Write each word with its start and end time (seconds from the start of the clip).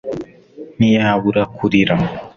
Ntiyabura 0.77 1.41
kurira 1.55 1.95